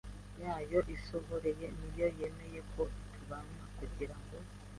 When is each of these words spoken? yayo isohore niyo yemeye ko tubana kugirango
yayo 0.41 0.79
isohore 0.95 1.49
niyo 1.59 2.07
yemeye 2.19 2.59
ko 2.71 2.81
tubana 3.11 3.63
kugirango 3.77 4.35